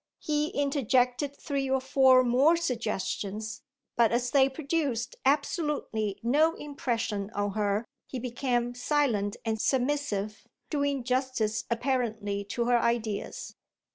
[0.17, 3.61] He interjected three or four more suggestions,
[3.95, 11.03] but as they produced absolutely no impression on her he became silent and submissive, doing
[11.03, 13.53] justice apparently to her ideas.